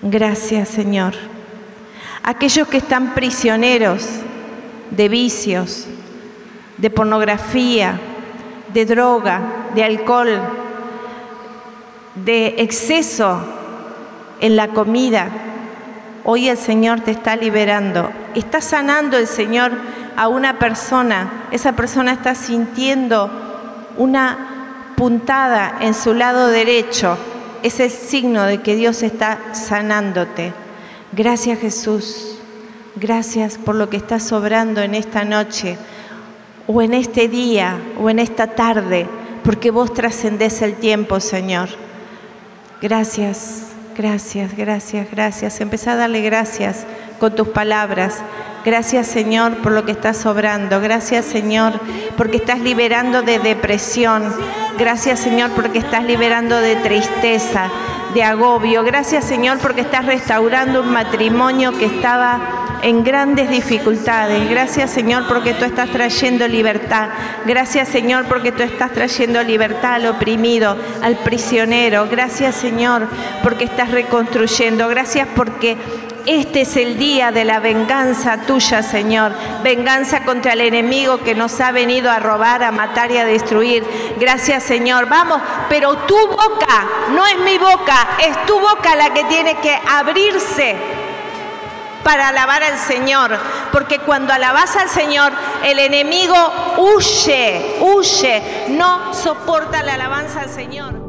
[0.01, 1.34] gracias Señor
[2.25, 4.03] aquellos que están prisioneros
[4.89, 5.85] de vicios,
[6.77, 7.99] de pornografía,
[8.73, 9.41] de droga,
[9.75, 10.41] de alcohol,
[12.15, 13.39] de exceso
[14.41, 15.29] en la comida.
[16.23, 18.09] Hoy el Señor te está liberando.
[18.33, 19.73] Está sanando el Señor
[20.17, 21.47] a una persona.
[21.51, 23.29] Esa persona está sintiendo
[23.97, 27.19] una puntada en su lado derecho.
[27.61, 30.64] Es el signo de que Dios está sanándote.
[31.15, 32.35] Gracias Jesús,
[32.97, 35.77] gracias por lo que está sobrando en esta noche,
[36.67, 39.07] o en este día, o en esta tarde,
[39.41, 41.69] porque vos trascendés el tiempo, Señor.
[42.81, 45.61] Gracias, gracias, gracias, gracias.
[45.61, 46.85] Empezá a darle gracias
[47.17, 48.21] con tus palabras.
[48.65, 50.81] Gracias Señor por lo que estás sobrando.
[50.81, 51.79] Gracias Señor
[52.17, 54.23] porque estás liberando de depresión.
[54.79, 57.69] Gracias Señor porque estás liberando de tristeza
[58.15, 58.83] de agobio.
[58.83, 64.49] Gracias Señor porque estás restaurando un matrimonio que estaba en grandes dificultades.
[64.49, 67.09] Gracias Señor porque tú estás trayendo libertad.
[67.45, 72.07] Gracias Señor porque tú estás trayendo libertad al oprimido, al prisionero.
[72.09, 73.07] Gracias Señor
[73.43, 74.87] porque estás reconstruyendo.
[74.87, 75.77] Gracias porque
[76.25, 79.31] este es el día de la venganza tuya, Señor.
[79.63, 83.85] Venganza contra el enemigo que nos ha venido a robar, a matar y a destruir.
[84.19, 85.07] Gracias, Señor.
[85.07, 89.77] Vamos, pero tu boca, no es mi boca, es tu boca la que tiene que
[89.87, 90.75] abrirse
[92.03, 93.35] para alabar al Señor,
[93.71, 96.35] porque cuando alabas al Señor, el enemigo
[96.77, 101.04] huye, huye, no soporta la alabanza al Señor.